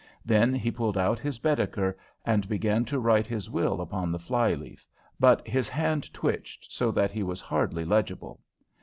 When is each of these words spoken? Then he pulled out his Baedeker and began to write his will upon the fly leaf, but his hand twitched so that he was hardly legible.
Then 0.25 0.55
he 0.55 0.71
pulled 0.71 0.97
out 0.97 1.19
his 1.19 1.37
Baedeker 1.37 1.95
and 2.25 2.49
began 2.49 2.85
to 2.85 2.97
write 2.99 3.27
his 3.27 3.51
will 3.51 3.79
upon 3.79 4.11
the 4.11 4.17
fly 4.17 4.55
leaf, 4.55 4.87
but 5.19 5.47
his 5.47 5.69
hand 5.69 6.11
twitched 6.11 6.73
so 6.73 6.89
that 6.89 7.11
he 7.11 7.21
was 7.21 7.39
hardly 7.39 7.85
legible. 7.85 8.39